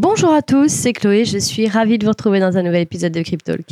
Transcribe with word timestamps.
Bonjour 0.00 0.32
à 0.32 0.42
tous, 0.42 0.68
c'est 0.68 0.92
Chloé, 0.92 1.24
je 1.24 1.38
suis 1.38 1.66
ravie 1.66 1.98
de 1.98 2.04
vous 2.04 2.12
retrouver 2.12 2.38
dans 2.38 2.56
un 2.56 2.62
nouvel 2.62 2.82
épisode 2.82 3.10
de 3.10 3.20
Cryptalk. 3.20 3.66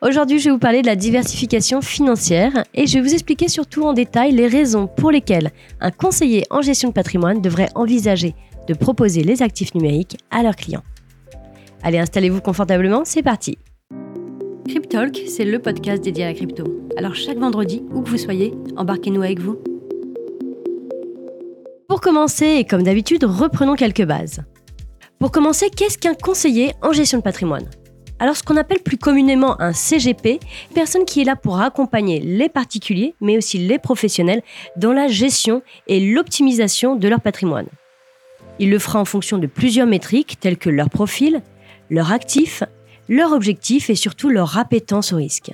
Aujourd'hui, 0.00 0.38
je 0.38 0.44
vais 0.44 0.50
vous 0.52 0.60
parler 0.60 0.80
de 0.80 0.86
la 0.86 0.94
diversification 0.94 1.80
financière 1.80 2.62
et 2.72 2.86
je 2.86 2.94
vais 2.94 3.00
vous 3.00 3.12
expliquer 3.12 3.48
surtout 3.48 3.82
en 3.82 3.92
détail 3.92 4.30
les 4.30 4.46
raisons 4.46 4.86
pour 4.86 5.10
lesquelles 5.10 5.50
un 5.80 5.90
conseiller 5.90 6.44
en 6.50 6.62
gestion 6.62 6.90
de 6.90 6.94
patrimoine 6.94 7.42
devrait 7.42 7.68
envisager 7.74 8.36
de 8.68 8.74
proposer 8.74 9.24
les 9.24 9.42
actifs 9.42 9.74
numériques 9.74 10.16
à 10.30 10.44
leurs 10.44 10.54
clients. 10.54 10.84
Allez, 11.82 11.98
installez-vous 11.98 12.42
confortablement, 12.42 13.02
c'est 13.04 13.24
parti. 13.24 13.58
Cryptalk, 14.68 15.20
c'est 15.26 15.44
le 15.44 15.58
podcast 15.58 16.00
dédié 16.00 16.22
à 16.22 16.28
la 16.28 16.34
crypto. 16.34 16.62
Alors 16.96 17.16
chaque 17.16 17.38
vendredi, 17.38 17.82
où 17.92 18.02
que 18.02 18.10
vous 18.10 18.18
soyez, 18.18 18.54
embarquez-nous 18.76 19.22
avec 19.22 19.40
vous. 19.40 19.58
Pour 21.88 22.00
commencer, 22.00 22.46
et 22.46 22.64
comme 22.64 22.84
d'habitude, 22.84 23.24
reprenons 23.24 23.74
quelques 23.74 24.04
bases. 24.04 24.44
Pour 25.18 25.30
commencer, 25.30 25.70
qu'est-ce 25.70 25.96
qu'un 25.96 26.14
conseiller 26.14 26.74
en 26.82 26.92
gestion 26.92 27.18
de 27.18 27.22
patrimoine? 27.22 27.64
Alors 28.18 28.36
ce 28.36 28.42
qu'on 28.42 28.56
appelle 28.56 28.80
plus 28.80 28.98
communément 28.98 29.60
un 29.60 29.72
CGP, 29.72 30.40
personne 30.74 31.06
qui 31.06 31.22
est 31.22 31.24
là 31.24 31.36
pour 31.36 31.58
accompagner 31.60 32.20
les 32.20 32.50
particuliers, 32.50 33.14
mais 33.22 33.38
aussi 33.38 33.58
les 33.58 33.78
professionnels, 33.78 34.42
dans 34.76 34.92
la 34.92 35.08
gestion 35.08 35.62
et 35.86 36.00
l'optimisation 36.00 36.96
de 36.96 37.08
leur 37.08 37.20
patrimoine. 37.22 37.66
Il 38.58 38.70
le 38.70 38.78
fera 38.78 39.00
en 39.00 39.04
fonction 39.06 39.38
de 39.38 39.46
plusieurs 39.46 39.86
métriques 39.86 40.38
telles 40.40 40.58
que 40.58 40.70
leur 40.70 40.90
profil, 40.90 41.42
leur 41.90 42.12
actif, 42.12 42.62
leur 43.08 43.32
objectif 43.32 43.88
et 43.88 43.94
surtout 43.94 44.28
leur 44.28 44.58
appétence 44.58 45.12
au 45.12 45.16
risque. 45.16 45.52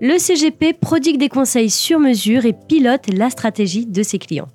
Le 0.00 0.18
CGP 0.18 0.72
prodigue 0.72 1.18
des 1.18 1.28
conseils 1.28 1.70
sur 1.70 2.00
mesure 2.00 2.46
et 2.46 2.52
pilote 2.52 3.06
la 3.12 3.30
stratégie 3.30 3.86
de 3.86 4.02
ses 4.02 4.18
clients. 4.18 4.48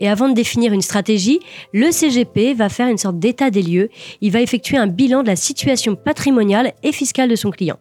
Et 0.00 0.08
avant 0.08 0.28
de 0.28 0.34
définir 0.34 0.72
une 0.72 0.82
stratégie, 0.82 1.40
le 1.72 1.90
CGP 1.92 2.54
va 2.54 2.68
faire 2.68 2.88
une 2.88 2.98
sorte 2.98 3.18
d'état 3.18 3.50
des 3.50 3.62
lieux. 3.62 3.90
Il 4.20 4.32
va 4.32 4.40
effectuer 4.40 4.78
un 4.78 4.86
bilan 4.86 5.22
de 5.22 5.28
la 5.28 5.36
situation 5.36 5.94
patrimoniale 5.94 6.72
et 6.82 6.92
fiscale 6.92 7.28
de 7.28 7.36
son 7.36 7.50
client. 7.50 7.78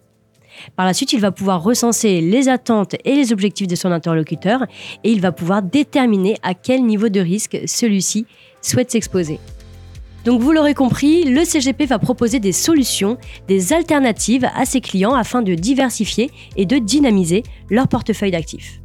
Par 0.75 0.85
la 0.85 0.93
suite, 0.93 1.13
il 1.13 1.21
va 1.21 1.31
pouvoir 1.31 1.63
recenser 1.63 2.19
les 2.19 2.49
attentes 2.49 2.95
et 3.05 3.15
les 3.15 3.31
objectifs 3.31 3.67
de 3.67 3.75
son 3.75 3.91
interlocuteur 3.91 4.65
et 5.03 5.11
il 5.11 5.21
va 5.21 5.31
pouvoir 5.31 5.61
déterminer 5.61 6.35
à 6.43 6.53
quel 6.53 6.85
niveau 6.85 7.07
de 7.07 7.21
risque 7.21 7.57
celui-ci 7.65 8.25
souhaite 8.61 8.91
s'exposer. 8.91 9.39
Donc 10.25 10.41
vous 10.41 10.51
l'aurez 10.51 10.73
compris, 10.73 11.23
le 11.23 11.45
CGP 11.45 11.85
va 11.85 11.97
proposer 11.97 12.41
des 12.41 12.51
solutions, 12.51 13.17
des 13.47 13.71
alternatives 13.71 14.49
à 14.53 14.65
ses 14.65 14.81
clients 14.81 15.13
afin 15.13 15.41
de 15.41 15.55
diversifier 15.55 16.29
et 16.57 16.65
de 16.65 16.77
dynamiser 16.77 17.43
leur 17.69 17.87
portefeuille 17.87 18.31
d'actifs. 18.31 18.81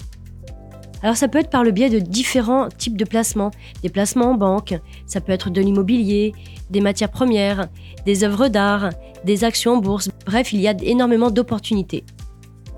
Alors 1.04 1.18
ça 1.18 1.28
peut 1.28 1.38
être 1.38 1.50
par 1.50 1.64
le 1.64 1.70
biais 1.70 1.90
de 1.90 1.98
différents 1.98 2.70
types 2.70 2.96
de 2.96 3.04
placements, 3.04 3.50
des 3.82 3.90
placements 3.90 4.30
en 4.30 4.34
banque, 4.34 4.74
ça 5.04 5.20
peut 5.20 5.32
être 5.32 5.50
de 5.50 5.60
l'immobilier, 5.60 6.32
des 6.70 6.80
matières 6.80 7.10
premières, 7.10 7.68
des 8.06 8.24
œuvres 8.24 8.48
d'art, 8.48 8.88
des 9.22 9.44
actions 9.44 9.74
en 9.74 9.76
bourse, 9.76 10.08
bref, 10.24 10.54
il 10.54 10.62
y 10.62 10.66
a 10.66 10.74
énormément 10.80 11.30
d'opportunités. 11.30 12.04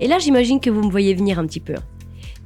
Et 0.01 0.09
là, 0.09 0.19
j'imagine 0.19 0.59
que 0.59 0.69
vous 0.69 0.83
me 0.83 0.91
voyez 0.91 1.13
venir 1.13 1.39
un 1.39 1.45
petit 1.45 1.61
peu. 1.61 1.75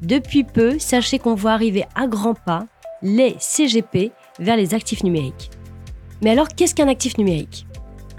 Depuis 0.03 0.43
peu, 0.43 0.77
sachez 0.77 1.17
qu'on 1.17 1.33
voit 1.33 1.53
arriver 1.53 1.85
à 1.95 2.05
grands 2.05 2.35
pas 2.35 2.67
les 3.01 3.35
CGP 3.39 4.11
vers 4.37 4.57
les 4.57 4.75
actifs 4.75 5.03
numériques. 5.03 5.49
Mais 6.21 6.29
alors, 6.29 6.49
qu'est-ce 6.49 6.75
qu'un 6.75 6.89
actif 6.89 7.17
numérique? 7.17 7.65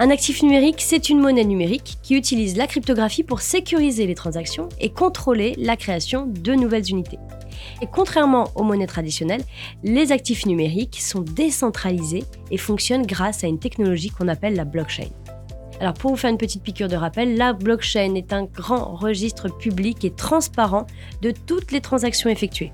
Un 0.01 0.11
actif 0.11 0.43
numérique, 0.43 0.81
c'est 0.81 1.11
une 1.11 1.21
monnaie 1.21 1.45
numérique 1.45 1.99
qui 2.03 2.17
utilise 2.17 2.57
la 2.57 2.67
cryptographie 2.67 3.23
pour 3.23 3.41
sécuriser 3.41 4.09
les 4.09 4.17
transactions 4.17 4.69
et 4.81 4.91
contrôler 4.91 5.55
la 5.59 5.77
création 5.77 6.27
de 6.27 6.55
nouvelles 6.55 6.91
unités. 6.91 7.19
Et 7.81 7.87
contrairement 7.87 8.49
aux 8.55 8.63
monnaies 8.63 8.87
traditionnelles, 8.87 9.45
les 9.83 10.13
actifs 10.13 10.47
numériques 10.47 11.01
sont 11.01 11.21
décentralisés 11.21 12.25
et 12.51 12.59
fonctionnent 12.59 13.07
grâce 13.07 13.45
à 13.45 13.47
une 13.47 13.59
technologie 13.59 14.11
qu'on 14.11 14.29
appelle 14.29 14.55
la 14.55 14.65
blockchain. 14.65 15.09
Alors 15.81 15.95
pour 15.95 16.13
vous 16.13 16.17
faire 16.17 16.31
une 16.31 16.39
petite 16.39 16.63
piqûre 16.63 16.89
de 16.89 16.95
rappel, 16.95 17.37
la 17.37 17.53
blockchain 17.53 18.15
est 18.15 18.33
un 18.33 18.45
grand 18.45 18.95
registre 18.95 19.49
public 19.49 20.05
et 20.05 20.13
transparent 20.13 20.87
de 21.23 21.33
toutes 21.33 21.73
les 21.73 21.81
transactions 21.81 22.31
effectuées. 22.31 22.73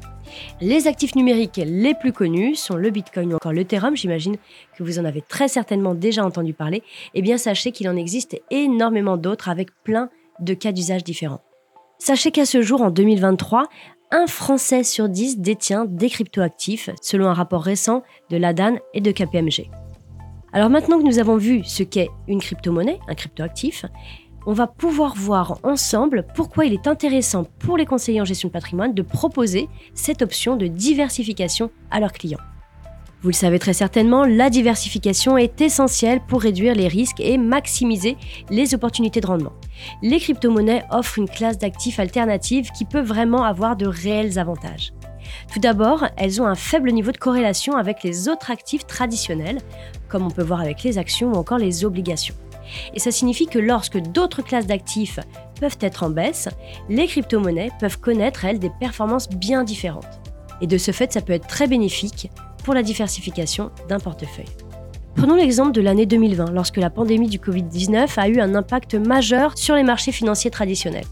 Les 0.61 0.87
actifs 0.87 1.15
numériques 1.15 1.61
les 1.65 1.95
plus 1.95 2.13
connus 2.13 2.57
sont 2.57 2.77
le 2.77 2.91
Bitcoin 2.91 3.33
ou 3.33 3.37
encore 3.37 3.55
l'Ethereum, 3.55 3.97
j'imagine 3.97 4.37
que 4.77 4.83
vous 4.83 4.99
en 4.99 5.07
avez 5.07 5.23
très 5.23 5.49
certainement 5.49 5.95
déjà 5.95 6.23
entendu 6.23 6.53
parler. 6.53 6.83
Eh 7.15 7.23
bien 7.23 7.39
sachez 7.39 7.73
qu'il 7.73 7.89
en 7.89 7.97
existe 7.97 8.39
énormément 8.51 9.17
d'autres 9.17 9.49
avec 9.49 9.71
plein 9.85 10.11
de 10.41 10.53
cas 10.53 10.73
d'usage 10.73 11.03
différents. 11.03 11.41
Sachez 11.99 12.31
qu'à 12.31 12.47
ce 12.47 12.63
jour, 12.63 12.83
en 12.83 12.91
2023, 12.91 13.65
un 14.11 14.27
Français 14.27 14.85
sur 14.85 15.09
dix 15.09 15.39
détient 15.39 15.85
des 15.85 16.09
cryptoactifs, 16.09 16.91
selon 17.03 17.27
un 17.27 17.35
rapport 17.35 17.63
récent 17.63 18.03
de 18.31 18.37
l'ADAN 18.37 18.77
et 18.95 19.01
de 19.01 19.11
KPMG. 19.11 19.71
Alors 20.53 20.71
maintenant 20.71 20.99
que 20.99 21.05
nous 21.05 21.19
avons 21.19 21.37
vu 21.37 21.63
ce 21.65 21.83
qu'est 21.83 22.09
une 22.27 22.41
crypto-monnaie, 22.41 23.01
un 23.09 23.15
cryptoactif, 23.15 23.85
on 24.47 24.55
va 24.55 24.67
pouvoir 24.67 25.15
voir 25.15 25.59
ensemble 25.63 26.27
pourquoi 26.35 26.65
il 26.65 26.73
est 26.73 26.87
intéressant 26.87 27.45
pour 27.59 27.77
les 27.77 27.85
conseillers 27.85 28.23
en 28.23 28.25
gestion 28.25 28.49
de 28.49 28.55
patrimoine 28.55 28.95
de 28.95 29.03
proposer 29.03 29.69
cette 29.93 30.23
option 30.23 30.57
de 30.57 30.67
diversification 30.67 31.71
à 31.91 32.01
leurs 32.01 32.13
clients. 32.13 32.39
Vous 33.21 33.31
le 33.31 33.35
savez 33.35 33.59
très 33.59 33.73
certainement, 33.73 34.25
la 34.25 34.49
diversification 34.49 35.37
est 35.37 35.61
essentielle 35.61 36.21
pour 36.29 36.41
réduire 36.41 36.77
les 36.77 36.87
risques 36.87 37.19
et 37.19 37.37
maximiser 37.37 38.17
les 38.49 38.75
opportunités 38.75 39.21
de 39.21 39.27
rendement. 39.27 39.55
Les 40.03 40.21
crypto-monnaies 40.21 40.85
offrent 40.93 41.19
une 41.19 41.29
classe 41.29 41.59
d'actifs 41.59 41.99
alternatives 41.99 42.71
qui 42.71 42.85
peut 42.85 43.01
vraiment 43.01 43.43
avoir 43.43 43.75
de 43.75 43.89
réels 43.89 44.39
avantages. 44.39 44.93
Tout 45.53 45.59
d'abord, 45.59 46.07
elles 46.17 46.41
ont 46.41 46.47
un 46.47 46.55
faible 46.55 46.93
niveau 46.93 47.11
de 47.11 47.19
corrélation 47.19 47.77
avec 47.77 48.05
les 48.05 48.29
autres 48.29 48.53
actifs 48.53 48.87
traditionnels, 48.87 49.59
comme 50.09 50.25
on 50.25 50.31
peut 50.31 50.45
voir 50.45 50.61
avec 50.61 50.85
les 50.85 50.97
actions 50.97 51.33
ou 51.33 51.37
encore 51.37 51.59
les 51.59 51.85
obligations. 51.85 52.37
Et 52.95 53.01
ça 53.01 53.11
signifie 53.11 53.47
que 53.47 53.59
lorsque 53.59 53.99
d'autres 53.99 54.43
classes 54.43 54.69
d'actifs 54.69 55.19
peuvent 55.61 55.79
être 55.81 56.05
en 56.05 56.11
baisse, 56.11 56.49
les 56.89 57.09
crypto-monnaies 57.09 57.73
peuvent 57.81 57.99
connaître, 57.99 58.45
elles, 58.45 58.61
des 58.61 58.71
performances 58.79 59.29
bien 59.29 59.65
différentes. 59.65 60.21
Et 60.61 60.69
de 60.69 60.79
ce 60.79 60.93
fait, 60.93 61.13
ça 61.13 61.21
peut 61.21 61.33
être 61.33 61.49
très 61.49 61.67
bénéfique 61.67 62.31
pour 62.69 62.75
la 62.75 62.83
diversification 62.83 63.71
d'un 63.89 63.99
portefeuille. 63.99 64.45
Prenons 65.15 65.37
l'exemple 65.37 65.73
de 65.73 65.81
l'année 65.81 66.05
2020, 66.05 66.51
lorsque 66.51 66.77
la 66.77 66.91
pandémie 66.91 67.31
du 67.31 67.39
Covid-19 67.39 68.21
a 68.21 68.29
eu 68.29 68.41
un 68.41 68.55
impact 68.55 68.95
majeur 68.95 69.57
sur 69.57 69.75
les 69.75 69.85
marchés 69.85 70.13
financiers 70.13 70.51
traditionnels. 70.51 71.07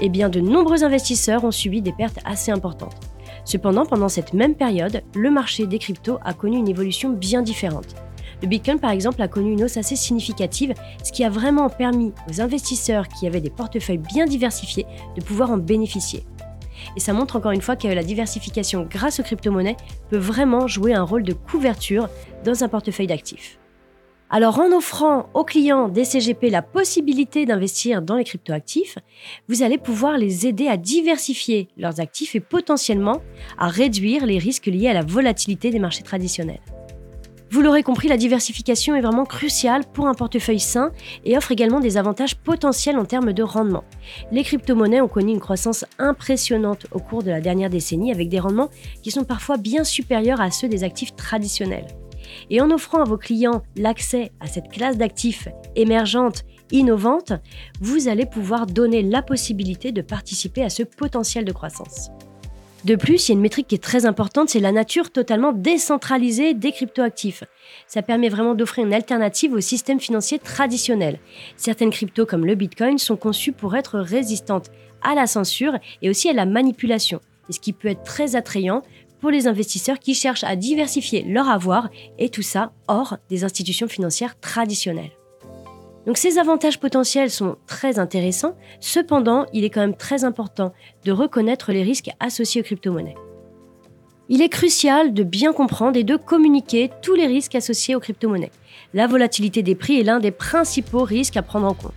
Eh 0.00 0.10
bien, 0.10 0.28
de 0.28 0.40
nombreux 0.40 0.84
investisseurs 0.84 1.44
ont 1.44 1.50
subi 1.50 1.80
des 1.80 1.94
pertes 1.94 2.18
assez 2.26 2.50
importantes. 2.50 2.94
Cependant, 3.46 3.86
pendant 3.86 4.10
cette 4.10 4.34
même 4.34 4.54
période, 4.54 5.02
le 5.14 5.30
marché 5.30 5.66
des 5.66 5.78
cryptos 5.78 6.18
a 6.26 6.34
connu 6.34 6.58
une 6.58 6.68
évolution 6.68 7.08
bien 7.08 7.40
différente. 7.40 7.94
Le 8.42 8.48
Bitcoin, 8.48 8.78
par 8.78 8.90
exemple, 8.90 9.22
a 9.22 9.28
connu 9.28 9.52
une 9.52 9.64
hausse 9.64 9.78
assez 9.78 9.96
significative, 9.96 10.74
ce 11.02 11.10
qui 11.10 11.24
a 11.24 11.30
vraiment 11.30 11.70
permis 11.70 12.12
aux 12.28 12.42
investisseurs 12.42 13.08
qui 13.08 13.26
avaient 13.26 13.40
des 13.40 13.48
portefeuilles 13.48 13.96
bien 13.96 14.26
diversifiés 14.26 14.84
de 15.16 15.24
pouvoir 15.24 15.52
en 15.52 15.56
bénéficier. 15.56 16.26
Et 16.96 17.00
ça 17.00 17.12
montre 17.12 17.36
encore 17.36 17.52
une 17.52 17.62
fois 17.62 17.76
que 17.76 17.88
la 17.88 18.02
diversification 18.02 18.86
grâce 18.88 19.20
aux 19.20 19.22
crypto-monnaies 19.22 19.76
peut 20.10 20.18
vraiment 20.18 20.66
jouer 20.66 20.94
un 20.94 21.02
rôle 21.02 21.22
de 21.22 21.32
couverture 21.32 22.08
dans 22.44 22.64
un 22.64 22.68
portefeuille 22.68 23.06
d'actifs. 23.06 23.58
Alors 24.34 24.60
en 24.60 24.72
offrant 24.72 25.28
aux 25.34 25.44
clients 25.44 25.88
des 25.88 26.06
CGP 26.06 26.48
la 26.48 26.62
possibilité 26.62 27.44
d'investir 27.44 28.00
dans 28.00 28.16
les 28.16 28.24
cryptoactifs, 28.24 28.96
vous 29.46 29.62
allez 29.62 29.76
pouvoir 29.76 30.16
les 30.16 30.46
aider 30.46 30.68
à 30.68 30.78
diversifier 30.78 31.68
leurs 31.76 32.00
actifs 32.00 32.34
et 32.34 32.40
potentiellement 32.40 33.20
à 33.58 33.68
réduire 33.68 34.24
les 34.24 34.38
risques 34.38 34.66
liés 34.66 34.88
à 34.88 34.94
la 34.94 35.02
volatilité 35.02 35.68
des 35.68 35.78
marchés 35.78 36.02
traditionnels. 36.02 36.62
Vous 37.52 37.60
l'aurez 37.60 37.82
compris, 37.82 38.08
la 38.08 38.16
diversification 38.16 38.94
est 38.94 39.02
vraiment 39.02 39.26
cruciale 39.26 39.84
pour 39.84 40.06
un 40.06 40.14
portefeuille 40.14 40.58
sain 40.58 40.90
et 41.26 41.36
offre 41.36 41.52
également 41.52 41.80
des 41.80 41.98
avantages 41.98 42.34
potentiels 42.34 42.96
en 42.96 43.04
termes 43.04 43.34
de 43.34 43.42
rendement. 43.42 43.84
Les 44.30 44.42
crypto-monnaies 44.42 45.02
ont 45.02 45.08
connu 45.08 45.32
une 45.32 45.38
croissance 45.38 45.84
impressionnante 45.98 46.86
au 46.92 46.98
cours 46.98 47.22
de 47.22 47.28
la 47.28 47.42
dernière 47.42 47.68
décennie 47.68 48.10
avec 48.10 48.30
des 48.30 48.40
rendements 48.40 48.70
qui 49.02 49.10
sont 49.10 49.24
parfois 49.24 49.58
bien 49.58 49.84
supérieurs 49.84 50.40
à 50.40 50.50
ceux 50.50 50.66
des 50.66 50.82
actifs 50.82 51.14
traditionnels. 51.14 51.88
Et 52.48 52.62
en 52.62 52.70
offrant 52.70 53.02
à 53.02 53.04
vos 53.04 53.18
clients 53.18 53.62
l'accès 53.76 54.32
à 54.40 54.46
cette 54.46 54.70
classe 54.70 54.96
d'actifs 54.96 55.48
émergente, 55.76 56.44
innovante, 56.70 57.34
vous 57.82 58.08
allez 58.08 58.24
pouvoir 58.24 58.64
donner 58.64 59.02
la 59.02 59.20
possibilité 59.20 59.92
de 59.92 60.00
participer 60.00 60.64
à 60.64 60.70
ce 60.70 60.84
potentiel 60.84 61.44
de 61.44 61.52
croissance. 61.52 62.08
De 62.84 62.96
plus, 62.96 63.28
il 63.28 63.30
y 63.30 63.32
a 63.32 63.36
une 63.36 63.40
métrique 63.40 63.68
qui 63.68 63.76
est 63.76 63.82
très 63.82 64.06
importante, 64.06 64.48
c'est 64.48 64.58
la 64.58 64.72
nature 64.72 65.12
totalement 65.12 65.52
décentralisée 65.52 66.52
des 66.52 66.72
cryptoactifs. 66.72 67.44
Ça 67.86 68.02
permet 68.02 68.28
vraiment 68.28 68.56
d'offrir 68.56 68.84
une 68.84 68.92
alternative 68.92 69.52
au 69.52 69.60
système 69.60 70.00
financier 70.00 70.40
traditionnel. 70.40 71.20
Certaines 71.56 71.90
cryptos 71.90 72.26
comme 72.26 72.44
le 72.44 72.56
Bitcoin 72.56 72.98
sont 72.98 73.16
conçues 73.16 73.52
pour 73.52 73.76
être 73.76 74.00
résistantes 74.00 74.70
à 75.00 75.14
la 75.14 75.28
censure 75.28 75.78
et 76.02 76.10
aussi 76.10 76.28
à 76.28 76.32
la 76.32 76.44
manipulation, 76.44 77.20
ce 77.50 77.60
qui 77.60 77.72
peut 77.72 77.88
être 77.88 78.02
très 78.02 78.34
attrayant 78.34 78.82
pour 79.20 79.30
les 79.30 79.46
investisseurs 79.46 80.00
qui 80.00 80.14
cherchent 80.14 80.42
à 80.42 80.56
diversifier 80.56 81.22
leur 81.22 81.48
avoir 81.48 81.88
et 82.18 82.30
tout 82.30 82.42
ça 82.42 82.72
hors 82.88 83.16
des 83.30 83.44
institutions 83.44 83.86
financières 83.86 84.38
traditionnelles. 84.40 85.12
Donc 86.06 86.18
ces 86.18 86.38
avantages 86.38 86.80
potentiels 86.80 87.30
sont 87.30 87.56
très 87.66 87.98
intéressants, 87.98 88.56
cependant 88.80 89.46
il 89.52 89.64
est 89.64 89.70
quand 89.70 89.80
même 89.80 89.96
très 89.96 90.24
important 90.24 90.72
de 91.04 91.12
reconnaître 91.12 91.72
les 91.72 91.82
risques 91.82 92.10
associés 92.18 92.60
aux 92.60 92.64
crypto-monnaies. 92.64 93.14
Il 94.28 94.40
est 94.40 94.48
crucial 94.48 95.14
de 95.14 95.22
bien 95.22 95.52
comprendre 95.52 95.96
et 95.96 96.04
de 96.04 96.16
communiquer 96.16 96.90
tous 97.02 97.14
les 97.14 97.26
risques 97.26 97.54
associés 97.54 97.94
aux 97.94 98.00
crypto-monnaies. 98.00 98.52
La 98.94 99.06
volatilité 99.06 99.62
des 99.62 99.74
prix 99.74 100.00
est 100.00 100.04
l'un 100.04 100.20
des 100.20 100.30
principaux 100.30 101.04
risques 101.04 101.36
à 101.36 101.42
prendre 101.42 101.66
en 101.66 101.74
compte. 101.74 101.92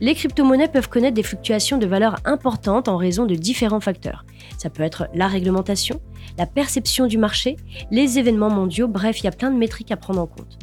Les 0.00 0.14
crypto-monnaies 0.14 0.68
peuvent 0.68 0.88
connaître 0.88 1.14
des 1.14 1.22
fluctuations 1.22 1.78
de 1.78 1.86
valeur 1.86 2.16
importantes 2.24 2.88
en 2.88 2.96
raison 2.96 3.26
de 3.26 3.34
différents 3.34 3.80
facteurs. 3.80 4.24
Ça 4.56 4.70
peut 4.70 4.82
être 4.82 5.08
la 5.14 5.28
réglementation, 5.28 6.00
la 6.38 6.46
perception 6.46 7.06
du 7.06 7.18
marché, 7.18 7.56
les 7.90 8.18
événements 8.18 8.50
mondiaux, 8.50 8.88
bref, 8.88 9.20
il 9.20 9.24
y 9.24 9.28
a 9.28 9.32
plein 9.32 9.50
de 9.50 9.58
métriques 9.58 9.92
à 9.92 9.96
prendre 9.96 10.20
en 10.20 10.26
compte. 10.26 10.58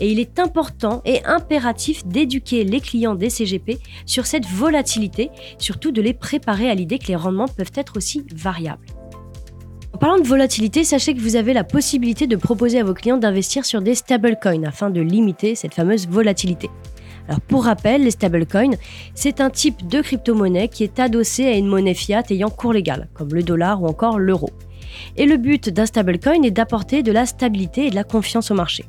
Et 0.00 0.10
il 0.10 0.18
est 0.18 0.38
important 0.38 1.02
et 1.04 1.24
impératif 1.24 2.06
d'éduquer 2.06 2.64
les 2.64 2.80
clients 2.80 3.14
des 3.14 3.30
CGP 3.30 3.78
sur 4.06 4.26
cette 4.26 4.46
volatilité, 4.46 5.30
surtout 5.58 5.92
de 5.92 6.02
les 6.02 6.14
préparer 6.14 6.70
à 6.70 6.74
l'idée 6.74 6.98
que 6.98 7.08
les 7.08 7.16
rendements 7.16 7.48
peuvent 7.48 7.72
être 7.74 7.96
aussi 7.96 8.24
variables. 8.34 8.86
En 9.92 9.98
parlant 9.98 10.18
de 10.18 10.26
volatilité, 10.26 10.84
sachez 10.84 11.14
que 11.14 11.20
vous 11.20 11.36
avez 11.36 11.52
la 11.52 11.64
possibilité 11.64 12.26
de 12.26 12.36
proposer 12.36 12.80
à 12.80 12.84
vos 12.84 12.94
clients 12.94 13.18
d'investir 13.18 13.66
sur 13.66 13.82
des 13.82 13.94
stablecoins 13.94 14.64
afin 14.64 14.88
de 14.88 15.00
limiter 15.00 15.54
cette 15.54 15.74
fameuse 15.74 16.08
volatilité. 16.08 16.70
Alors 17.28 17.40
pour 17.42 17.64
rappel, 17.64 18.02
les 18.04 18.10
stablecoins, 18.10 18.76
c'est 19.14 19.40
un 19.40 19.50
type 19.50 19.86
de 19.86 20.00
crypto-monnaie 20.00 20.68
qui 20.68 20.84
est 20.84 20.98
adossé 20.98 21.46
à 21.46 21.52
une 21.52 21.66
monnaie 21.66 21.94
fiat 21.94 22.22
ayant 22.30 22.50
cours 22.50 22.72
légal, 22.72 23.08
comme 23.14 23.34
le 23.34 23.42
dollar 23.42 23.82
ou 23.82 23.86
encore 23.86 24.18
l'euro. 24.18 24.50
Et 25.16 25.26
le 25.26 25.36
but 25.36 25.68
d'un 25.68 25.86
stablecoin 25.86 26.42
est 26.42 26.50
d'apporter 26.50 27.02
de 27.02 27.12
la 27.12 27.26
stabilité 27.26 27.86
et 27.86 27.90
de 27.90 27.94
la 27.94 28.04
confiance 28.04 28.50
au 28.50 28.54
marché. 28.54 28.84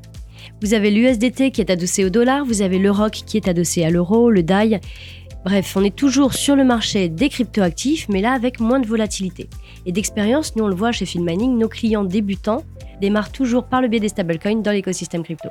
Vous 0.62 0.76
avez 0.76 0.92
l'USDT 0.92 1.50
qui 1.50 1.60
est 1.62 1.72
adossé 1.72 2.06
au 2.06 2.12
dollar, 2.12 2.46
vous 2.46 2.62
avez 2.62 2.78
le 2.78 2.92
ROC 2.92 3.24
qui 3.26 3.38
est 3.38 3.48
adossé 3.48 3.84
à 3.84 3.90
l'euro, 3.90 4.30
le 4.30 4.44
DAI. 4.44 4.80
Bref, 5.44 5.76
on 5.76 5.84
est 5.84 5.96
toujours 5.96 6.36
sur 6.36 6.56
le 6.56 6.64
marché 6.64 7.10
des 7.10 7.30
cryptoactifs, 7.30 8.08
mais 8.10 8.22
là 8.22 8.34
avec 8.34 8.60
moins 8.60 8.80
de 8.80 8.86
volatilité. 8.86 9.50
Et 9.88 9.92
d'expérience, 9.92 10.56
nous 10.56 10.64
on 10.64 10.68
le 10.68 10.76
voit 10.76 10.92
chez 10.92 11.08
Filmining, 11.08 11.58
nos 11.58 11.68
clients 11.68 12.04
débutants 12.04 12.64
démarrent 13.00 13.32
toujours 13.32 13.66
par 13.66 13.82
le 13.82 13.88
biais 13.88 14.00
des 14.00 14.10
stablecoins 14.10 14.62
dans 14.62 14.70
l'écosystème 14.70 15.24
crypto. 15.24 15.50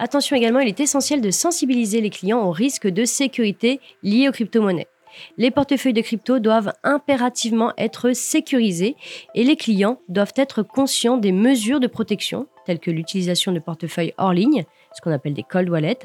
Attention 0.00 0.36
également, 0.36 0.58
il 0.58 0.68
est 0.68 0.80
essentiel 0.80 1.20
de 1.20 1.30
sensibiliser 1.30 2.00
les 2.00 2.10
clients 2.10 2.44
aux 2.44 2.50
risques 2.50 2.88
de 2.88 3.04
sécurité 3.04 3.78
liés 4.02 4.28
aux 4.28 4.32
crypto-monnaies. 4.32 4.88
Les 5.36 5.50
portefeuilles 5.50 5.92
de 5.92 6.00
crypto 6.00 6.38
doivent 6.38 6.72
impérativement 6.84 7.72
être 7.76 8.12
sécurisés 8.12 8.96
et 9.34 9.44
les 9.44 9.56
clients 9.56 10.00
doivent 10.08 10.34
être 10.36 10.62
conscients 10.62 11.16
des 11.16 11.32
mesures 11.32 11.80
de 11.80 11.86
protection, 11.86 12.46
telles 12.66 12.80
que 12.80 12.90
l'utilisation 12.90 13.52
de 13.52 13.58
portefeuilles 13.58 14.14
hors 14.18 14.32
ligne, 14.32 14.64
ce 14.94 15.00
qu'on 15.00 15.12
appelle 15.12 15.34
des 15.34 15.42
cold 15.42 15.68
wallets, 15.68 15.98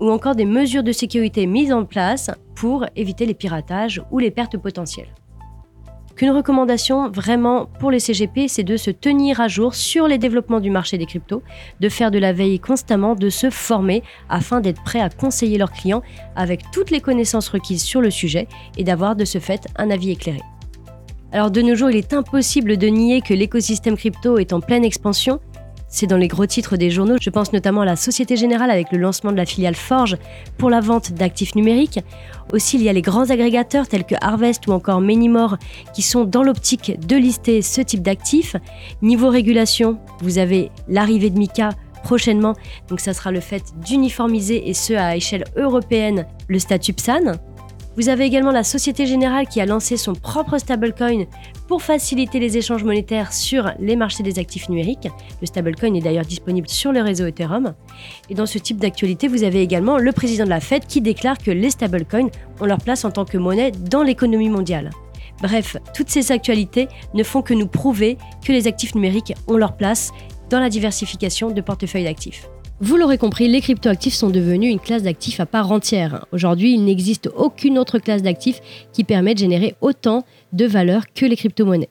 ou 0.00 0.10
encore 0.10 0.34
des 0.34 0.44
mesures 0.44 0.82
de 0.82 0.92
sécurité 0.92 1.46
mises 1.46 1.72
en 1.72 1.84
place 1.84 2.30
pour 2.54 2.86
éviter 2.96 3.26
les 3.26 3.34
piratages 3.34 4.02
ou 4.10 4.18
les 4.18 4.30
pertes 4.30 4.56
potentielles 4.56 5.12
qu'une 6.16 6.30
recommandation 6.30 7.10
vraiment 7.10 7.66
pour 7.80 7.90
les 7.90 8.00
CGP, 8.00 8.48
c'est 8.48 8.62
de 8.62 8.76
se 8.76 8.90
tenir 8.90 9.40
à 9.40 9.48
jour 9.48 9.74
sur 9.74 10.08
les 10.08 10.18
développements 10.18 10.60
du 10.60 10.70
marché 10.70 10.98
des 10.98 11.06
cryptos, 11.06 11.42
de 11.80 11.88
faire 11.88 12.10
de 12.10 12.18
la 12.18 12.32
veille 12.32 12.60
constamment, 12.60 13.14
de 13.14 13.30
se 13.30 13.50
former 13.50 14.02
afin 14.28 14.60
d'être 14.60 14.82
prêt 14.82 15.00
à 15.00 15.10
conseiller 15.10 15.58
leurs 15.58 15.72
clients 15.72 16.02
avec 16.36 16.70
toutes 16.72 16.90
les 16.90 17.00
connaissances 17.00 17.48
requises 17.48 17.82
sur 17.82 18.00
le 18.00 18.10
sujet 18.10 18.48
et 18.76 18.84
d'avoir 18.84 19.16
de 19.16 19.24
ce 19.24 19.38
fait 19.38 19.66
un 19.76 19.90
avis 19.90 20.10
éclairé. 20.10 20.40
Alors 21.32 21.50
de 21.50 21.62
nos 21.62 21.74
jours, 21.74 21.90
il 21.90 21.96
est 21.96 22.12
impossible 22.12 22.76
de 22.76 22.86
nier 22.86 23.20
que 23.20 23.34
l'écosystème 23.34 23.96
crypto 23.96 24.38
est 24.38 24.52
en 24.52 24.60
pleine 24.60 24.84
expansion 24.84 25.40
c'est 25.94 26.08
dans 26.08 26.16
les 26.16 26.26
gros 26.26 26.44
titres 26.44 26.76
des 26.76 26.90
journaux. 26.90 27.14
Je 27.20 27.30
pense 27.30 27.52
notamment 27.52 27.82
à 27.82 27.84
la 27.84 27.94
Société 27.94 28.36
Générale 28.36 28.72
avec 28.72 28.90
le 28.90 28.98
lancement 28.98 29.30
de 29.30 29.36
la 29.36 29.46
filiale 29.46 29.76
Forge 29.76 30.16
pour 30.58 30.68
la 30.68 30.80
vente 30.80 31.12
d'actifs 31.12 31.54
numériques. 31.54 32.00
Aussi, 32.52 32.78
il 32.78 32.82
y 32.82 32.88
a 32.88 32.92
les 32.92 33.00
grands 33.00 33.30
agrégateurs 33.30 33.86
tels 33.86 34.04
que 34.04 34.16
Harvest 34.20 34.66
ou 34.66 34.72
encore 34.72 35.00
Menimore 35.00 35.56
qui 35.94 36.02
sont 36.02 36.24
dans 36.24 36.42
l'optique 36.42 36.98
de 37.06 37.14
lister 37.14 37.62
ce 37.62 37.80
type 37.80 38.02
d'actifs. 38.02 38.56
Niveau 39.02 39.28
régulation, 39.28 39.98
vous 40.20 40.38
avez 40.38 40.72
l'arrivée 40.88 41.30
de 41.30 41.38
Mika 41.38 41.70
prochainement. 42.02 42.54
Donc 42.88 42.98
ça 42.98 43.14
sera 43.14 43.30
le 43.30 43.40
fait 43.40 43.62
d'uniformiser 43.86 44.68
et 44.68 44.74
ce 44.74 44.94
à 44.94 45.14
échelle 45.14 45.44
européenne 45.56 46.26
le 46.48 46.58
statut 46.58 46.92
PSAN. 46.92 47.36
Vous 47.96 48.08
avez 48.08 48.24
également 48.24 48.50
la 48.50 48.64
Société 48.64 49.06
Générale 49.06 49.46
qui 49.46 49.60
a 49.60 49.66
lancé 49.66 49.96
son 49.96 50.14
propre 50.14 50.58
stablecoin 50.58 51.26
pour 51.68 51.80
faciliter 51.80 52.40
les 52.40 52.56
échanges 52.56 52.82
monétaires 52.82 53.32
sur 53.32 53.70
les 53.78 53.94
marchés 53.94 54.24
des 54.24 54.40
actifs 54.40 54.68
numériques. 54.68 55.08
Le 55.40 55.46
stablecoin 55.46 55.94
est 55.94 56.00
d'ailleurs 56.00 56.24
disponible 56.24 56.68
sur 56.68 56.90
le 56.90 57.02
réseau 57.02 57.26
Ethereum. 57.26 57.74
Et 58.28 58.34
dans 58.34 58.46
ce 58.46 58.58
type 58.58 58.78
d'actualité, 58.78 59.28
vous 59.28 59.44
avez 59.44 59.62
également 59.62 59.98
le 59.98 60.10
président 60.10 60.44
de 60.44 60.50
la 60.50 60.58
Fed 60.58 60.86
qui 60.86 61.00
déclare 61.00 61.38
que 61.38 61.52
les 61.52 61.70
stablecoins 61.70 62.30
ont 62.60 62.66
leur 62.66 62.78
place 62.78 63.04
en 63.04 63.12
tant 63.12 63.24
que 63.24 63.38
monnaie 63.38 63.70
dans 63.70 64.02
l'économie 64.02 64.48
mondiale. 64.48 64.90
Bref, 65.40 65.76
toutes 65.94 66.10
ces 66.10 66.32
actualités 66.32 66.88
ne 67.14 67.22
font 67.22 67.42
que 67.42 67.54
nous 67.54 67.68
prouver 67.68 68.18
que 68.44 68.52
les 68.52 68.66
actifs 68.66 68.96
numériques 68.96 69.34
ont 69.46 69.56
leur 69.56 69.76
place 69.76 70.10
dans 70.50 70.60
la 70.60 70.68
diversification 70.68 71.50
de 71.50 71.60
portefeuilles 71.60 72.04
d'actifs. 72.04 72.48
Vous 72.80 72.96
l'aurez 72.96 73.18
compris, 73.18 73.46
les 73.46 73.60
cryptoactifs 73.60 74.14
sont 74.14 74.30
devenus 74.30 74.72
une 74.72 74.80
classe 74.80 75.04
d'actifs 75.04 75.38
à 75.38 75.46
part 75.46 75.70
entière. 75.70 76.26
Aujourd'hui, 76.32 76.74
il 76.74 76.84
n'existe 76.84 77.30
aucune 77.36 77.78
autre 77.78 78.00
classe 78.00 78.20
d'actifs 78.20 78.60
qui 78.92 79.04
permet 79.04 79.34
de 79.34 79.38
générer 79.38 79.76
autant 79.80 80.24
de 80.52 80.66
valeur 80.66 81.04
que 81.14 81.24
les 81.24 81.36
crypto-monnaies. 81.36 81.88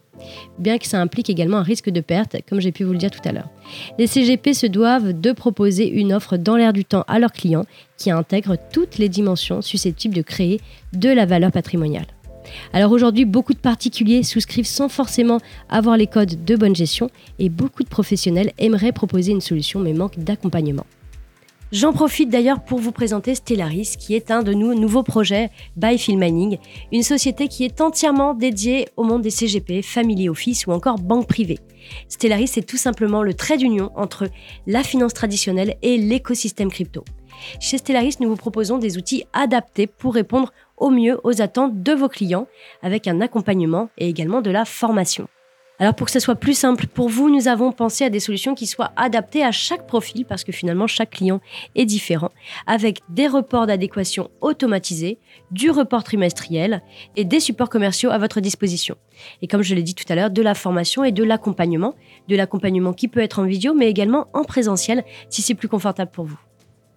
Bien 0.60 0.78
que 0.78 0.86
ça 0.86 1.00
implique 1.00 1.30
également 1.30 1.58
un 1.58 1.64
risque 1.64 1.90
de 1.90 2.02
perte, 2.02 2.36
comme 2.50 2.60
j'ai 2.60 2.74
pu 2.74 2.84
vous 2.84 2.92
le 2.92 2.98
dire 2.98 3.12
tout 3.12 3.28
à 3.28 3.32
l'heure. 3.32 3.50
Les 3.98 4.08
CGP 4.08 4.54
se 4.54 4.68
doivent 4.68 5.20
de 5.20 5.32
proposer 5.32 5.88
une 5.88 6.12
offre 6.12 6.36
dans 6.36 6.58
l'air 6.58 6.74
du 6.74 6.84
temps 6.84 7.06
à 7.08 7.18
leurs 7.18 7.32
clients 7.32 7.66
qui 7.98 8.12
intègre 8.12 8.58
toutes 8.74 8.98
les 8.98 9.08
dimensions 9.08 9.62
susceptibles 9.62 10.16
de 10.16 10.22
créer 10.22 10.60
de 10.92 11.10
la 11.10 11.26
valeur 11.26 11.54
patrimoniale. 11.54 12.08
Alors 12.74 12.92
aujourd'hui, 12.92 13.26
beaucoup 13.26 13.54
de 13.54 13.60
particuliers 13.60 14.24
souscrivent 14.24 14.68
sans 14.68 14.90
forcément 14.90 15.40
avoir 15.70 15.98
les 15.98 16.08
codes 16.08 16.44
de 16.44 16.56
bonne 16.56 16.76
gestion 16.76 17.10
et 17.40 17.50
beaucoup 17.50 17.84
de 17.84 17.90
professionnels 17.90 18.52
aimeraient 18.58 18.92
proposer 18.92 19.32
une 19.32 19.42
solution 19.42 19.80
mais 19.80 19.94
manquent 19.94 20.20
d'accompagnement. 20.20 20.86
J'en 21.74 21.92
profite 21.92 22.30
d'ailleurs 22.30 22.64
pour 22.64 22.78
vous 22.78 22.92
présenter 22.92 23.34
Stellaris, 23.34 23.96
qui 23.98 24.14
est 24.14 24.30
un 24.30 24.44
de 24.44 24.54
nos 24.54 24.76
nouveaux 24.76 25.02
projets 25.02 25.50
by 25.76 25.96
une 26.92 27.02
société 27.02 27.48
qui 27.48 27.66
est 27.66 27.82
entièrement 27.82 28.36
dédiée 28.36 28.90
au 28.96 29.04
monde 29.04 29.24
des 29.24 29.32
CGP, 29.32 29.82
Family 29.82 30.30
Office 30.30 30.68
ou 30.68 30.72
encore 30.72 31.00
banque 31.00 31.28
privée. 31.28 31.58
Stellaris, 32.10 32.50
c'est 32.50 32.62
tout 32.62 32.78
simplement 32.78 33.24
le 33.24 33.34
trait 33.34 33.58
d'union 33.58 33.90
entre 33.96 34.30
la 34.68 34.84
finance 34.84 35.16
traditionnelle 35.16 35.78
et 35.82 35.98
l'écosystème 35.98 36.70
crypto. 36.70 37.04
Chez 37.60 37.80
Stellaris, 37.80 38.18
nous 38.20 38.30
vous 38.30 38.36
proposons 38.36 38.78
des 38.78 39.00
outils 39.00 39.26
adaptés 39.34 39.88
pour 39.88 40.14
répondre 40.14 40.54
au 40.78 40.92
mieux 40.92 41.20
aux 41.24 41.42
attentes 41.42 41.82
de 41.82 41.94
vos 41.94 42.08
clients 42.08 42.46
avec 42.84 43.08
un 43.08 43.20
accompagnement 43.20 43.90
et 43.98 44.08
également 44.08 44.44
de 44.44 44.52
la 44.52 44.66
formation. 44.66 45.28
Alors 45.84 45.96
pour 45.96 46.06
que 46.06 46.14
ce 46.14 46.22
soit 46.22 46.36
plus 46.36 46.58
simple 46.58 46.88
pour 46.88 47.10
vous, 47.10 47.30
nous 47.30 47.50
avons 47.50 47.74
pensé 47.74 48.06
à 48.06 48.10
des 48.10 48.22
solutions 48.22 48.56
qui 48.56 48.68
soient 48.68 48.94
adaptées 48.96 49.44
à 49.44 49.52
chaque 49.52 49.86
profil 49.86 50.24
parce 50.24 50.46
que 50.46 50.54
finalement 50.54 50.88
chaque 50.88 51.10
client 51.10 51.42
est 51.76 51.84
différent 51.84 52.32
avec 52.68 53.02
des 53.10 53.28
reports 53.28 53.68
d'adéquation 53.68 54.32
automatisés, 54.40 55.18
du 55.52 55.72
report 55.72 56.06
trimestriel 56.06 56.84
et 57.18 57.26
des 57.26 57.42
supports 57.42 57.68
commerciaux 57.68 58.12
à 58.12 58.18
votre 58.18 58.40
disposition. 58.40 58.96
Et 59.42 59.48
comme 59.50 59.62
je 59.62 59.76
l'ai 59.76 59.84
dit 59.84 59.94
tout 59.94 60.06
à 60.08 60.16
l'heure, 60.16 60.30
de 60.30 60.42
la 60.42 60.54
formation 60.54 61.04
et 61.04 61.12
de 61.12 61.22
l'accompagnement, 61.26 61.96
de 62.30 62.38
l'accompagnement 62.38 62.94
qui 62.94 63.10
peut 63.10 63.20
être 63.20 63.40
en 63.40 63.44
vidéo 63.44 63.74
mais 63.74 63.90
également 63.90 64.28
en 64.32 64.46
présentiel 64.46 65.04
si 65.30 65.42
c'est 65.42 65.54
plus 65.54 65.68
confortable 65.68 66.12
pour 66.12 66.24
vous. 66.24 66.40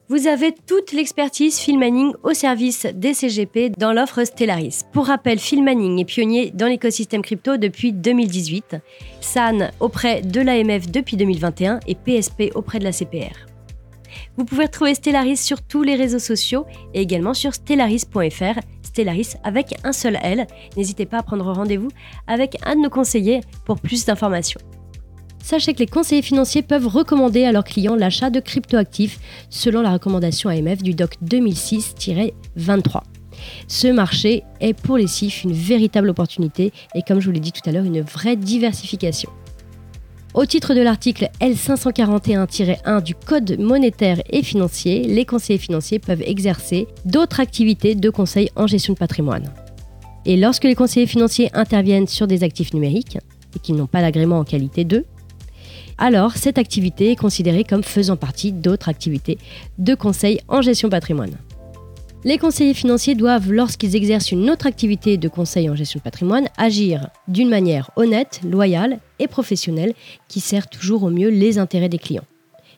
Vous 0.09 0.29
avez 0.29 0.55
toute 0.69 0.93
l'expertise 0.93 1.59
Filmaning 1.59 2.13
au 2.23 2.33
service 2.33 2.87
des 2.95 3.13
CGP 3.13 3.73
dans 3.77 3.93
l'offre 3.93 4.23
Stellaris. 4.23 4.83
Pour 4.93 5.07
rappel, 5.07 5.41
Filmaning 5.41 5.99
est 5.99 6.05
pionnier 6.05 6.53
dans 6.55 6.69
l'écosystème 6.69 7.23
crypto 7.23 7.57
depuis 7.57 7.93
2018, 7.93 8.77
SAN 9.21 9.71
auprès 9.81 10.23
de 10.23 10.41
l'AMF 10.41 10.93
depuis 10.93 11.17
2021 11.17 11.81
et 11.89 11.97
PSP 11.97 12.53
auprès 12.55 12.79
de 12.79 12.85
la 12.85 12.93
CPR. 12.93 13.35
Vous 14.37 14.45
pouvez 14.45 14.67
retrouver 14.67 14.95
Stellaris 14.95 15.39
sur 15.39 15.61
tous 15.61 15.83
les 15.83 15.97
réseaux 15.97 16.21
sociaux 16.21 16.67
et 16.95 17.01
également 17.01 17.35
sur 17.35 17.53
stellaris.fr, 17.53 18.61
Stellaris 18.85 19.35
avec 19.43 19.75
un 19.83 19.93
seul 19.93 20.21
L. 20.23 20.47
N'hésitez 20.77 21.07
pas 21.07 21.19
à 21.19 21.23
prendre 21.25 21.53
rendez-vous 21.53 21.91
avec 22.29 22.59
un 22.65 22.77
de 22.77 22.83
nos 22.83 22.91
conseillers 22.91 23.41
pour 23.65 23.81
plus 23.81 24.05
d'informations 24.05 24.61
sachez 25.47 25.75
que 25.75 25.79
les 25.79 25.87
conseillers 25.87 26.23
financiers 26.23 26.63
peuvent 26.63 26.89
recommander 26.89 27.45
à 27.45 27.53
leurs 27.53 27.65
clients 27.65 27.95
l'achat 27.95 28.31
de 28.31 28.41
cryptoactifs 28.41 29.21
selon 29.49 29.81
la 29.81 29.93
recommandation 29.93 30.51
AMF 30.51 30.83
du 30.83 30.93
DOC 30.93 31.15
2006-23. 31.25 33.03
Ce 33.69 33.87
marché 33.87 34.43
est 34.61 34.75
pour 34.75 34.97
les 34.97 35.07
CIF 35.07 35.45
une 35.45 35.53
véritable 35.53 36.11
opportunité 36.11 36.73
et 36.97 37.03
comme 37.07 37.21
je 37.21 37.27
vous 37.27 37.33
l'ai 37.33 37.41
dit 37.41 37.53
tout 37.53 37.69
à 37.69 37.73
l'heure, 37.73 37.85
une 37.85 38.01
vraie 38.01 38.35
diversification. 38.35 39.31
Au 40.35 40.45
titre 40.47 40.75
de 40.75 40.81
l'article 40.81 41.29
L541-1 41.41 43.03
du 43.03 43.15
Code 43.15 43.59
monétaire 43.61 44.21
et 44.29 44.43
financier, 44.43 45.05
les 45.05 45.25
conseillers 45.25 45.61
financiers 45.61 46.01
peuvent 46.01 46.23
exercer 46.23 46.89
d'autres 47.05 47.39
activités 47.39 47.95
de 47.95 48.11
conseil 48.11 48.51
en 48.57 48.67
gestion 48.67 48.95
de 48.95 48.99
patrimoine. 48.99 49.53
Et 50.25 50.37
lorsque 50.37 50.65
les 50.65 50.75
conseillers 50.75 51.07
financiers 51.07 51.51
interviennent 51.55 52.09
sur 52.09 52.27
des 52.27 52.43
actifs 52.43 52.75
numériques 52.75 53.17
et 53.55 53.61
qu'ils 53.61 53.77
n'ont 53.77 53.87
pas 53.87 54.01
d'agrément 54.01 54.41
en 54.41 54.45
qualité 54.45 54.85
2, 54.85 55.07
alors 55.99 56.37
cette 56.37 56.59
activité 56.59 57.11
est 57.11 57.17
considérée 57.17 57.65
comme 57.65 57.83
faisant 57.83 58.17
partie 58.17 58.53
d'autres 58.53 58.89
activités 58.89 59.39
de 59.79 59.95
conseil 59.95 60.41
en 60.49 60.63
gestion 60.63 60.89
patrimoine. 60.89 61.37
Les 62.25 62.39
conseillers 62.39 62.75
financiers 62.75 63.15
doivent, 63.15 63.53
lorsqu'ils 63.53 63.95
exercent 63.95 64.33
une 64.33 64.51
autre 64.51 64.67
activité 64.67 65.17
de 65.17 65.29
conseil 65.29 65.71
en 65.71 65.77
gestion 65.77 66.01
patrimoine, 66.01 66.49
agir 66.57 67.09
d'une 67.29 67.49
manière 67.49 67.91
honnête, 67.95 68.41
loyale 68.43 68.99
et 69.21 69.29
professionnelle 69.29 69.95
qui 70.27 70.41
sert 70.41 70.69
toujours 70.69 71.05
au 71.05 71.11
mieux 71.11 71.29
les 71.29 71.59
intérêts 71.59 71.89
des 71.89 71.99
clients. 71.99 72.25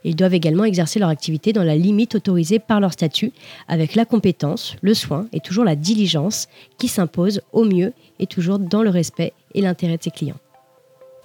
Ils 0.05 0.17
doivent 0.17 0.35
également 0.35 0.65
exercer 0.65 0.99
leur 0.99 1.09
activité 1.09 1.53
dans 1.53 1.65
la 1.65 1.77
limite 1.77 2.15
autorisée 2.15 2.59
par 2.59 2.79
leur 2.79 2.93
statut, 2.93 3.33
avec 3.69 3.95
la 3.95 4.05
compétence, 4.05 4.77
le 4.83 4.95
soin 4.95 5.27
et 5.33 5.41
toujours 5.41 5.65
la 5.65 5.77
diligence 5.77 6.49
qui 6.77 6.89
s'impose 6.89 7.41
au 7.53 7.65
mieux 7.65 7.95
et 8.19 8.27
toujours 8.27 8.59
dans 8.59 8.83
le 8.83 8.91
respect 8.91 9.33
et 9.55 9.63
l'intérêt 9.63 9.97
de 9.97 10.03
ses 10.03 10.11
clients. 10.11 10.37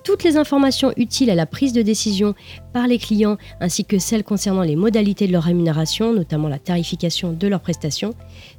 Toutes 0.03 0.23
les 0.23 0.35
informations 0.35 0.91
utiles 0.97 1.29
à 1.29 1.35
la 1.35 1.45
prise 1.45 1.71
de 1.71 1.81
décision 1.81 2.35
par 2.73 2.87
les 2.87 2.97
clients 2.97 3.37
ainsi 3.61 3.85
que 3.85 3.99
celles 3.99 4.25
concernant 4.25 4.63
les 4.63 4.75
modalités 4.75 5.27
de 5.27 5.31
leur 5.31 5.43
rémunération, 5.43 6.13
notamment 6.13 6.49
la 6.49 6.59
tarification 6.59 7.31
de 7.31 7.47
leurs 7.47 7.61
prestations, 7.61 8.13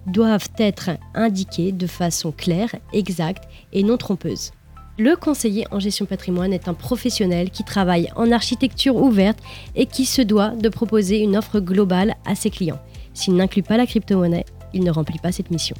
doivent 0.06 0.48
être 0.58 0.90
indiquées 1.14 1.70
de 1.70 1.86
façon 1.86 2.32
claire, 2.32 2.74
exacte 2.94 3.44
et 3.74 3.82
non 3.82 3.98
trompeuse. 3.98 4.52
Le 4.96 5.16
conseiller 5.16 5.66
en 5.70 5.80
gestion 5.80 6.06
patrimoine 6.06 6.52
est 6.52 6.68
un 6.68 6.74
professionnel 6.74 7.50
qui 7.50 7.64
travaille 7.64 8.08
en 8.16 8.30
architecture 8.30 8.96
ouverte 8.96 9.40
et 9.74 9.86
qui 9.86 10.06
se 10.06 10.22
doit 10.22 10.50
de 10.50 10.68
proposer 10.70 11.18
une 11.18 11.36
offre 11.36 11.60
globale 11.60 12.14
à 12.24 12.36
ses 12.36 12.48
clients. 12.48 12.80
S'il 13.12 13.34
n'inclut 13.34 13.62
pas 13.62 13.76
la 13.76 13.86
crypto-monnaie, 13.86 14.46
il 14.72 14.82
ne 14.82 14.90
remplit 14.90 15.18
pas 15.18 15.32
cette 15.32 15.50
mission. 15.50 15.76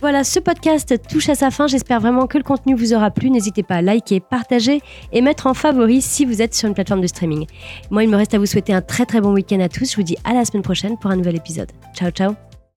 Voilà, 0.00 0.22
ce 0.22 0.38
podcast 0.38 0.94
touche 1.08 1.28
à 1.28 1.34
sa 1.34 1.50
fin. 1.50 1.66
J'espère 1.66 2.00
vraiment 2.00 2.26
que 2.26 2.38
le 2.38 2.44
contenu 2.44 2.74
vous 2.74 2.94
aura 2.94 3.10
plu. 3.10 3.30
N'hésitez 3.30 3.62
pas 3.62 3.76
à 3.76 3.82
liker, 3.82 4.20
partager 4.20 4.80
et 5.12 5.20
mettre 5.20 5.46
en 5.48 5.54
favori 5.54 6.00
si 6.00 6.24
vous 6.24 6.40
êtes 6.40 6.54
sur 6.54 6.68
une 6.68 6.74
plateforme 6.74 7.00
de 7.00 7.06
streaming. 7.08 7.46
Moi, 7.90 8.04
il 8.04 8.10
me 8.10 8.16
reste 8.16 8.34
à 8.34 8.38
vous 8.38 8.46
souhaiter 8.46 8.72
un 8.72 8.82
très 8.82 9.06
très 9.06 9.20
bon 9.20 9.32
week-end 9.32 9.60
à 9.60 9.68
tous. 9.68 9.90
Je 9.90 9.96
vous 9.96 10.04
dis 10.04 10.16
à 10.24 10.34
la 10.34 10.44
semaine 10.44 10.62
prochaine 10.62 10.96
pour 10.98 11.10
un 11.10 11.16
nouvel 11.16 11.36
épisode. 11.36 11.70
Ciao, 11.94 12.10
ciao 12.10 12.47